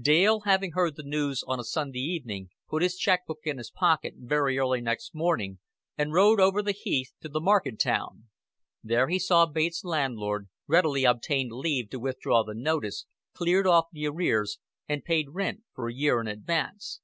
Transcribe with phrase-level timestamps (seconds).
[0.00, 3.70] Dale, having heard the news on a Sunday evening, put his check book in his
[3.70, 5.60] pocket very early next morning
[5.96, 8.24] and rode over the heath to the market town.
[8.82, 14.08] There he saw Bates' landlord, readily obtained leave to withdraw the notice, cleared off the
[14.08, 17.00] arrears, and paid rent for a year in advance.